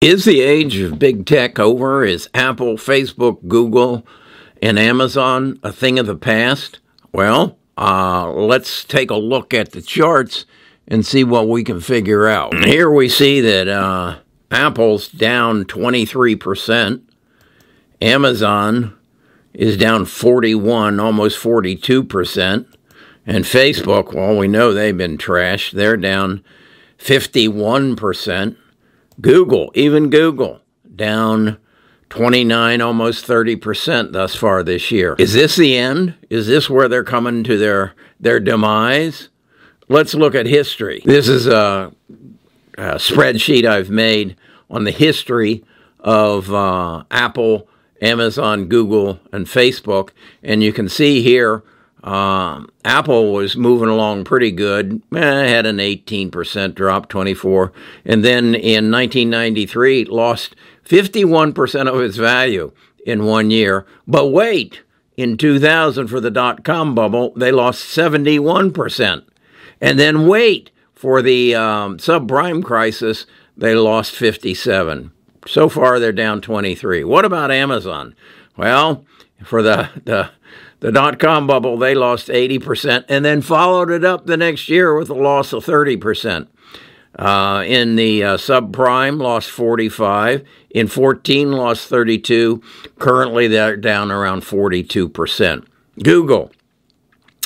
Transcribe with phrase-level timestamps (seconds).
[0.00, 2.04] Is the age of big tech over?
[2.04, 4.06] Is Apple, Facebook, Google,
[4.62, 6.78] and Amazon a thing of the past?
[7.10, 10.46] Well, uh, let's take a look at the charts
[10.86, 12.64] and see what we can figure out.
[12.64, 14.18] Here we see that uh,
[14.52, 17.02] Apple's down 23%,
[18.00, 18.96] Amazon
[19.52, 22.66] is down 41, almost 42%,
[23.26, 25.72] and Facebook, well, we know they've been trashed.
[25.72, 26.44] They're down
[26.98, 28.56] 51%.
[29.20, 30.60] Google, even Google,
[30.94, 31.58] down
[32.10, 35.14] 29, almost 30% thus far this year.
[35.18, 36.14] Is this the end?
[36.30, 39.28] Is this where they're coming to their, their demise?
[39.88, 41.02] Let's look at history.
[41.04, 41.92] This is a,
[42.76, 44.36] a spreadsheet I've made
[44.70, 45.64] on the history
[46.00, 47.68] of uh, Apple,
[48.00, 50.10] Amazon, Google, and Facebook.
[50.42, 51.62] And you can see here
[52.04, 55.02] um, Apple was moving along pretty good.
[55.14, 57.72] Eh, had an 18% drop, 24.
[58.04, 62.72] And then in 1993, lost 51% of its value
[63.04, 63.86] in one year.
[64.06, 64.82] But wait,
[65.16, 69.24] in 2000 for the dot com bubble, they lost 71%.
[69.80, 73.26] And then wait, for the um, subprime crisis,
[73.56, 75.10] they lost 57.
[75.46, 77.04] So far, they're down 23.
[77.04, 78.14] What about Amazon?
[78.56, 79.04] Well,
[79.44, 80.30] for the, the
[80.80, 84.96] the dot com bubble, they lost 80% and then followed it up the next year
[84.96, 86.48] with a loss of 30%.
[87.18, 90.46] Uh, in the uh, subprime, lost 45.
[90.70, 92.62] In 14, lost 32.
[92.98, 95.66] Currently, they're down around 42%.
[96.02, 96.52] Google,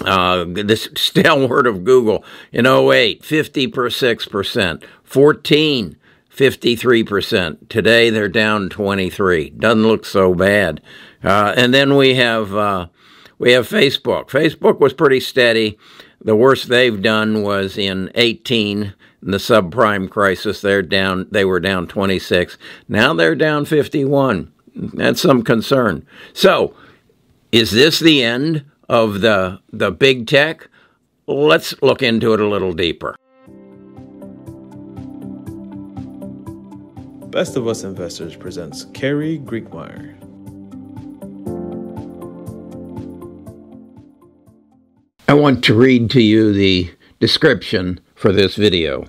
[0.04, 4.84] uh, this stalwart of Google, in 08, 56%.
[5.04, 5.96] 14,
[6.30, 7.68] 53%.
[7.68, 9.50] Today, they're down 23.
[9.50, 10.82] Doesn't look so bad.
[11.24, 12.88] Uh, and then we have uh,
[13.42, 14.28] we have Facebook.
[14.28, 15.76] Facebook was pretty steady.
[16.24, 20.60] The worst they've done was in 18, in the subprime crisis.
[20.60, 21.26] They're down.
[21.28, 22.56] They were down 26.
[22.88, 24.52] Now they're down 51.
[24.76, 26.06] That's some concern.
[26.32, 26.76] So,
[27.50, 30.68] is this the end of the the big tech?
[31.26, 33.16] Let's look into it a little deeper.
[37.30, 40.31] Best of Us Investors presents Carrie Griegmeier.
[45.32, 49.06] I want to read to you the description for this video.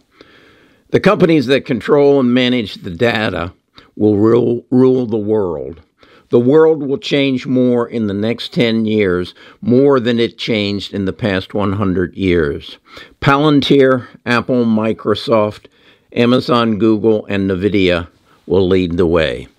[0.92, 3.52] The companies that control and manage the data
[3.98, 5.82] will rule, rule the world.
[6.30, 11.04] The world will change more in the next 10 years, more than it changed in
[11.04, 12.78] the past 100 years.
[13.20, 15.66] Palantir, Apple, Microsoft,
[16.14, 18.08] Amazon, Google, and NVIDIA
[18.46, 19.50] will lead the way.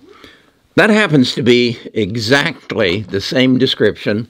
[0.77, 4.29] That happens to be exactly the same description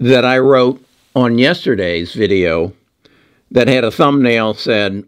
[0.00, 0.82] that I wrote
[1.16, 2.74] on yesterday's video
[3.50, 5.02] that had a thumbnail said,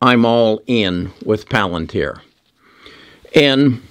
[0.00, 2.20] I'm all in with Palantir.
[3.34, 3.82] And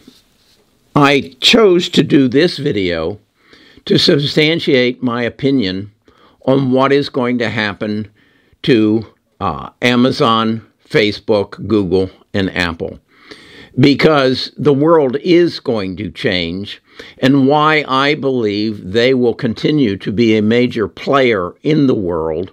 [0.96, 3.19] I chose to do this video
[3.86, 5.92] to substantiate my opinion
[6.46, 8.09] on what is going to happen
[8.64, 9.06] to
[9.42, 13.00] uh, Amazon, Facebook, Google, and Apple
[13.78, 16.81] because the world is going to change
[17.19, 22.52] and why I believe they will continue to be a major player in the world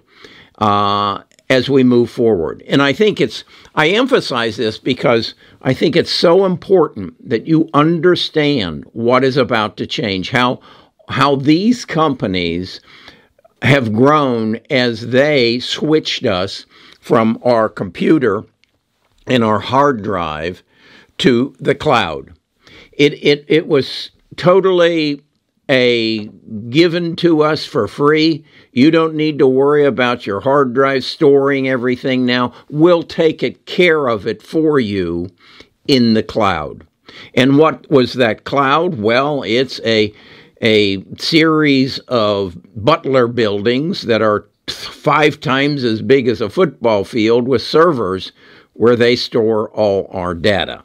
[0.59, 2.63] uh, as we move forward.
[2.67, 3.43] And I think it's,
[3.75, 9.77] I emphasize this because I think it's so important that you understand what is about
[9.77, 10.59] to change, how,
[11.09, 12.81] how these companies
[13.61, 16.65] have grown as they switched us
[16.99, 18.43] from our computer
[19.25, 20.63] and our hard drive
[21.19, 22.33] to the cloud.
[22.91, 25.21] It, it, it was totally
[25.69, 26.27] a
[26.69, 28.45] given to us for free.
[28.71, 32.53] You don't need to worry about your hard drive storing everything now.
[32.69, 35.29] We'll take it care of it for you
[35.87, 36.87] in the cloud.
[37.33, 38.99] And what was that cloud?
[38.99, 40.13] Well, it's a
[40.61, 47.47] a series of Butler buildings that are five times as big as a football field
[47.47, 48.31] with servers
[48.73, 50.83] where they store all our data.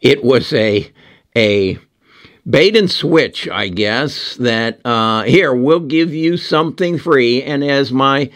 [0.00, 0.90] It was a
[1.34, 1.78] a
[2.48, 7.42] bait and switch, I guess, that uh, here, we'll give you something free.
[7.42, 8.30] And as my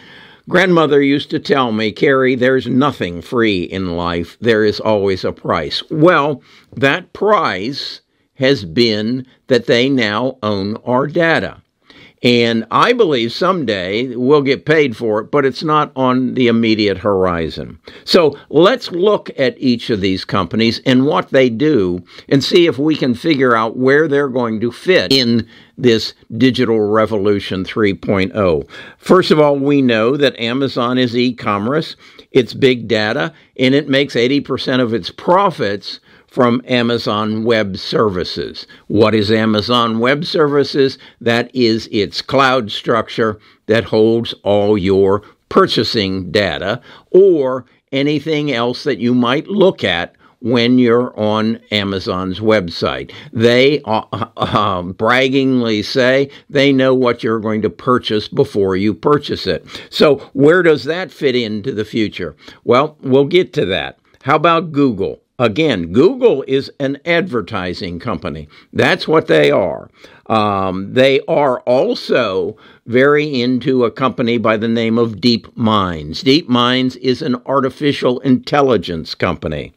[0.49, 5.33] grandmother used to tell me, Carrie, there's nothing free in life, there is always a
[5.33, 5.83] price.
[5.91, 6.43] Well,
[6.77, 8.01] that price
[8.35, 11.63] has been that they now own our data.
[12.23, 16.99] And I believe someday we'll get paid for it, but it's not on the immediate
[16.99, 17.79] horizon.
[18.05, 22.79] So let's look at each of these companies and what they do and see if
[22.79, 28.69] we can figure out where they're going to fit in this digital revolution 3.0.
[28.99, 31.97] First of all, we know that Amazon is e commerce,
[32.33, 38.67] it's big data, and it makes 80% of its profits from Amazon Web Services.
[38.87, 40.97] What is Amazon Web Services?
[41.21, 46.81] That is its cloud structure that holds all your purchasing data
[47.11, 53.13] or anything else that you might look at when you're on Amazon's website.
[53.33, 54.05] They uh,
[54.37, 59.67] uh, braggingly say they know what you're going to purchase before you purchase it.
[59.91, 62.37] So, where does that fit into the future?
[62.65, 63.99] Well, we'll get to that.
[64.23, 65.21] How about Google?
[65.41, 68.47] Again, Google is an advertising company.
[68.75, 69.89] That's what they are.
[70.31, 72.57] Um, they are also
[72.87, 76.23] very into a company by the name of DeepMinds.
[76.23, 79.73] Deep Minds is an artificial intelligence company.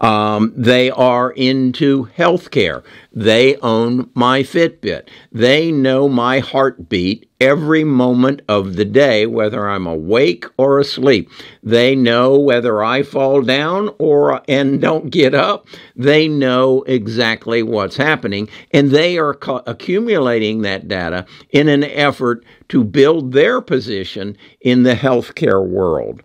[0.00, 2.82] Um, they are into healthcare.
[3.12, 5.08] They own my Fitbit.
[5.30, 11.30] They know my heartbeat every moment of the day, whether I'm awake or asleep.
[11.62, 15.66] They know whether I fall down or and don't get up.
[15.96, 22.44] They know exactly what's happening, and they are co- accumulating that data in an effort
[22.68, 26.22] to build their position in the healthcare world.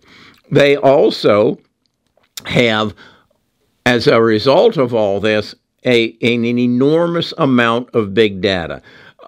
[0.50, 1.58] They also
[2.46, 2.94] have
[3.88, 5.54] as a result of all this,
[5.84, 8.82] a, an enormous amount of big data.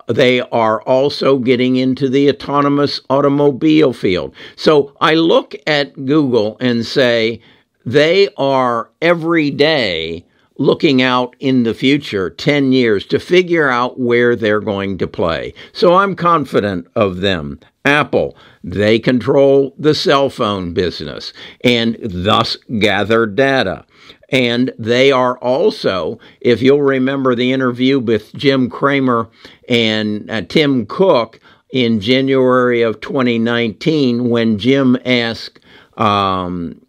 [0.06, 4.34] They are also getting into the autonomous automobile field.
[4.56, 7.40] So I look at Google and say
[7.86, 10.26] they are every day
[10.60, 15.54] looking out in the future 10 years to figure out where they're going to play.
[15.72, 17.58] So I'm confident of them.
[17.86, 21.32] Apple, they control the cell phone business
[21.64, 23.86] and thus gather data.
[24.28, 29.30] And they are also, if you'll remember the interview with Jim Cramer
[29.66, 31.40] and uh, Tim Cook
[31.72, 35.60] in January of 2019, when Jim asked
[35.96, 36.82] um,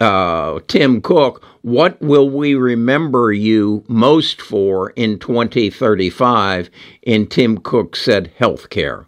[0.00, 6.70] uh, Tim Cook, what will we remember you most for in 2035?
[7.06, 9.06] And Tim Cook said, healthcare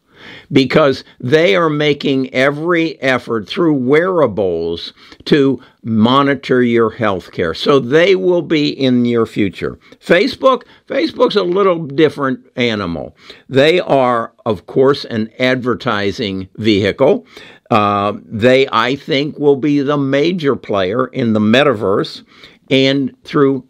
[0.51, 4.93] because they are making every effort through wearables
[5.25, 7.55] to monitor your health care.
[7.55, 9.79] So they will be in your future.
[9.99, 13.17] Facebook, Facebook's a little different animal.
[13.49, 17.27] They are, of course, an advertising vehicle.
[17.73, 22.23] Uh, they, I think, will be the major player in the metaverse
[22.71, 23.67] and through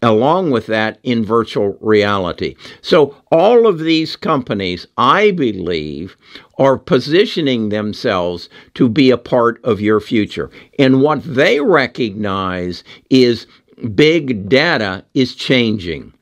[0.00, 2.56] along with that in virtual reality.
[2.80, 6.16] So, all of these companies, I believe,
[6.58, 10.50] are positioning themselves to be a part of your future.
[10.78, 13.46] And what they recognize is
[13.94, 16.14] big data is changing.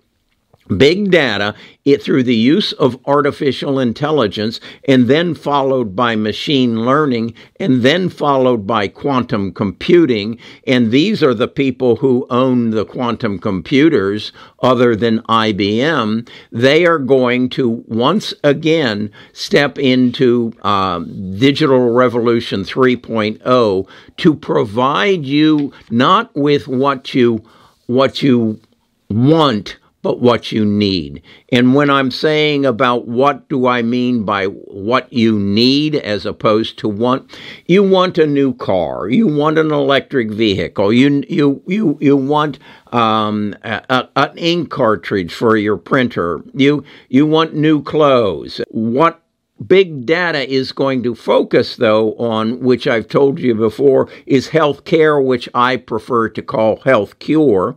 [0.76, 7.34] Big data it through the use of artificial intelligence and then followed by machine learning
[7.58, 10.38] and then followed by quantum computing.
[10.67, 14.32] And these are the people who own the quantum computers
[14.62, 23.88] other than IBM they are going to once again step into um, digital revolution 3.0
[24.16, 27.43] to provide you not with what you
[27.87, 28.61] what you
[29.08, 31.23] want but what you need.
[31.50, 36.79] And when I'm saying about what do I mean by what you need as opposed
[36.79, 37.31] to want,
[37.67, 42.58] you want a new car, you want an electric vehicle, you you you you want
[42.93, 48.61] um, a, a, an ink cartridge for your printer, you you want new clothes.
[48.69, 49.23] What
[49.66, 54.85] big data is going to focus, though, on which I've told you before, is health
[54.85, 57.76] care, which I prefer to call health cure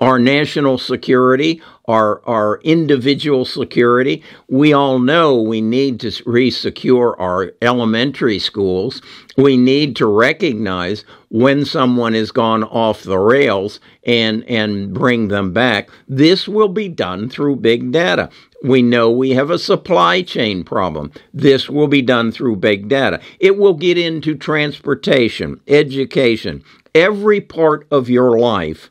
[0.00, 4.22] our national security, our, our individual security.
[4.48, 9.02] We all know we need to re-secure our elementary schools.
[9.36, 15.52] We need to recognize when someone has gone off the rails and, and bring them
[15.52, 15.88] back.
[16.08, 18.30] This will be done through big data.
[18.62, 21.12] We know we have a supply chain problem.
[21.32, 23.20] This will be done through big data.
[23.40, 26.62] It will get into transportation, education,
[26.94, 28.90] every part of your life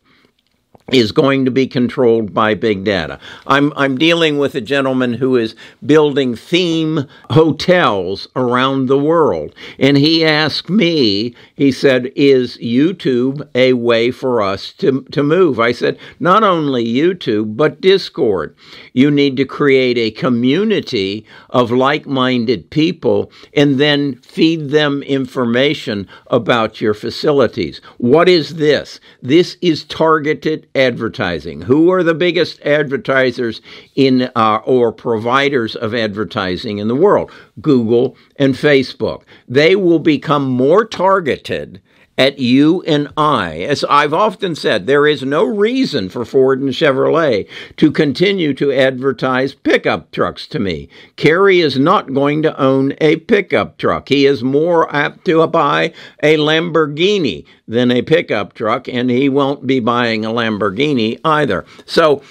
[0.94, 3.20] is going to be controlled by big data.
[3.46, 5.54] I'm, I'm dealing with a gentleman who is
[5.86, 9.54] building theme hotels around the world.
[9.78, 15.60] And he asked me, he said, Is YouTube a way for us to, to move?
[15.60, 18.56] I said, Not only YouTube, but Discord.
[18.94, 26.08] You need to create a community of like minded people and then feed them information
[26.28, 27.82] about your facilities.
[27.98, 29.02] What is this?
[29.22, 31.62] This is targeted advertising.
[31.62, 33.62] Who are the biggest advertisers
[33.96, 37.32] in uh, or providers of advertising in the world?
[37.62, 39.24] Google and Facebook.
[39.48, 41.82] They will become more targeted
[42.18, 43.60] at you and I.
[43.60, 47.48] As I've often said, there is no reason for Ford and Chevrolet
[47.78, 50.90] to continue to advertise pickup trucks to me.
[51.16, 54.10] Kerry is not going to own a pickup truck.
[54.10, 55.94] He is more apt to buy
[56.24, 61.66] a Lamborghini than a pickup truck, and he won't be buying a Lamborghini either.
[61.86, 62.22] So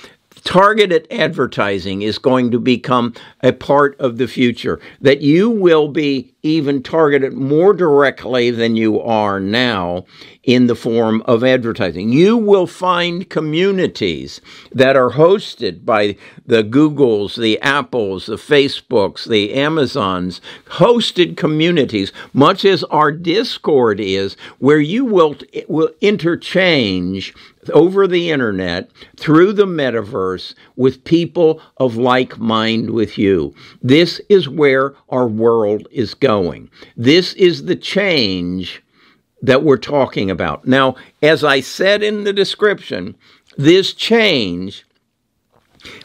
[0.47, 3.13] targeted advertising is going to become
[3.43, 9.01] a part of the future, that you will be even targeted more directly than you
[9.01, 10.05] are now
[10.45, 12.11] in the form of advertising.
[12.11, 19.55] You will find communities that are hosted by the Googles, the Apples, the Facebooks, the
[19.55, 25.37] Amazons, hosted communities, much as our Discord is, where you will,
[25.67, 27.35] will interchange
[27.71, 33.55] over the internet through the metaverse with people of like mind with you.
[33.83, 36.71] This is where our world is going.
[36.97, 38.83] This is the change
[39.43, 40.67] that we're talking about.
[40.67, 43.17] Now, as I said in the description,
[43.57, 44.86] this change,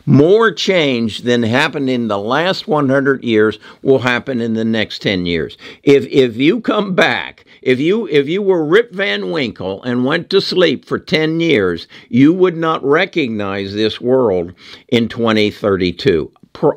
[0.05, 5.25] more change than happened in the last 100 years will happen in the next 10
[5.25, 5.57] years.
[5.83, 10.29] If if you come back, if you if you were Rip Van Winkle and went
[10.31, 14.53] to sleep for 10 years, you would not recognize this world
[14.87, 16.31] in 2032.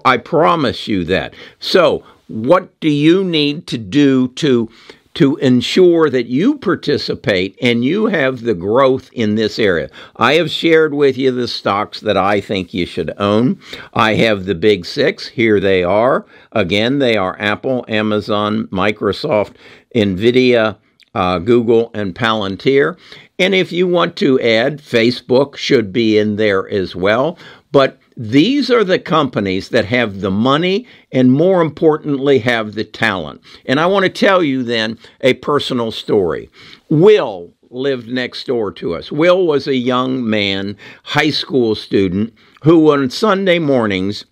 [0.04, 1.34] I promise you that.
[1.58, 4.70] So, what do you need to do to
[5.14, 9.88] to ensure that you participate and you have the growth in this area.
[10.16, 13.60] I have shared with you the stocks that I think you should own.
[13.94, 15.28] I have the big six.
[15.28, 16.26] Here they are.
[16.52, 19.54] Again, they are Apple, Amazon, Microsoft,
[19.94, 20.76] NVIDIA,
[21.14, 22.98] uh, Google, and Palantir.
[23.38, 27.38] And if you want to add, Facebook should be in there as well.
[27.70, 33.42] But these are the companies that have the money and, more importantly, have the talent.
[33.66, 36.48] And I want to tell you then a personal story.
[36.90, 39.10] Will lived next door to us.
[39.10, 44.24] Will was a young man, high school student, who on Sunday mornings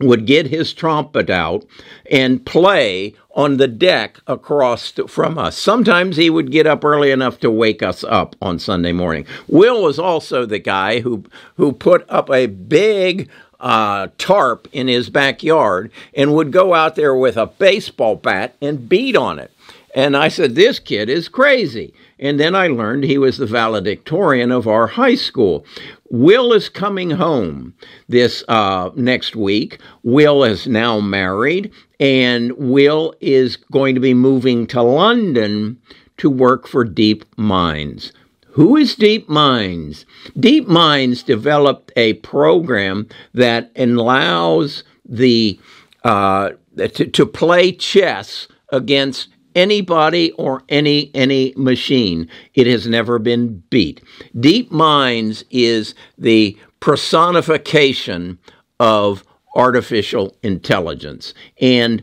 [0.00, 1.64] would get his trumpet out
[2.10, 5.56] and play on the deck across from us.
[5.56, 9.26] Sometimes he would get up early enough to wake us up on Sunday morning.
[9.48, 11.24] Will was also the guy who
[11.56, 13.28] who put up a big
[13.60, 18.88] uh, tarp in his backyard and would go out there with a baseball bat and
[18.88, 19.50] beat on it.
[19.94, 21.94] And I said, This kid is crazy.
[22.18, 25.64] And then I learned he was the valedictorian of our high school.
[26.14, 27.74] Will is coming home
[28.08, 29.80] this uh, next week.
[30.04, 35.76] Will is now married, and Will is going to be moving to London
[36.18, 38.12] to work for Deep Minds.
[38.50, 40.06] Who is Deep Minds?
[40.38, 45.58] Deep Minds developed a program that allows the
[46.04, 52.28] uh, to, to play chess against anybody or any any machine.
[52.54, 54.02] It has never been beat.
[54.38, 58.38] Deep Minds is the personification
[58.80, 59.24] of
[59.56, 61.32] artificial intelligence.
[61.60, 62.02] And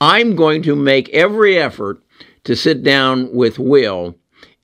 [0.00, 2.02] I'm going to make every effort
[2.44, 4.16] to sit down with Will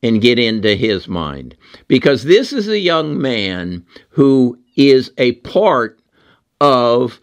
[0.02, 1.56] and get into his mind
[1.88, 6.00] because this is a young man who is a part
[6.60, 7.20] of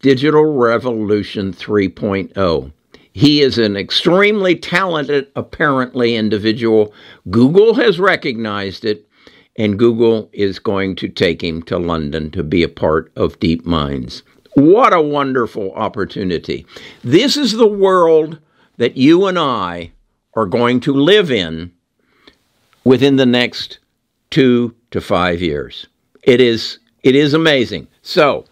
[0.00, 2.72] Digital Revolution 3.0.
[3.12, 6.94] He is an extremely talented, apparently, individual.
[7.30, 9.06] Google has recognized it,
[9.56, 13.66] and Google is going to take him to London to be a part of Deep
[13.66, 14.22] Minds.
[14.54, 16.66] What a wonderful opportunity.
[17.04, 18.38] This is the world
[18.78, 19.92] that you and I
[20.34, 21.72] are going to live in
[22.84, 23.78] within the next
[24.30, 25.86] two to five years.
[26.22, 27.88] It is, it is amazing.
[28.02, 28.46] So,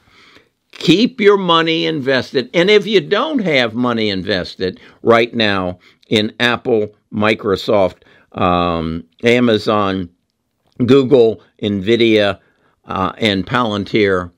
[0.80, 2.48] Keep your money invested.
[2.54, 7.98] And if you don't have money invested right now in Apple, Microsoft,
[8.32, 10.08] um, Amazon,
[10.86, 12.40] Google, NVIDIA,
[12.86, 14.30] uh, and Palantir,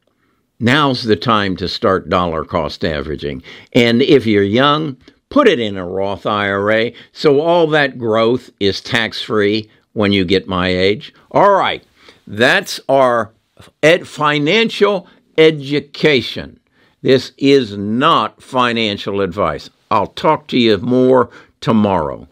[0.58, 3.40] now's the time to start dollar cost averaging.
[3.72, 4.96] And if you're young,
[5.28, 10.24] put it in a Roth IRA so all that growth is tax free when you
[10.24, 11.14] get my age.
[11.30, 11.84] All right,
[12.26, 13.32] that's our
[13.80, 15.06] ed- financial
[15.38, 16.60] education.
[17.02, 19.70] This is not financial advice.
[19.90, 22.28] I'll talk to you more tomorrow.